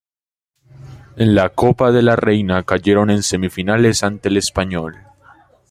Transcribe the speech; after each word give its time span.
En 1.15 1.35
la 1.35 1.49
Copa 1.49 1.91
de 1.91 2.01
la 2.01 2.15
Reina 2.15 2.63
cayeron 2.63 3.11
en 3.11 3.21
semifinales 3.21 4.01
ante 4.03 4.29
el 4.29 4.37
Espanyol. 4.37 4.95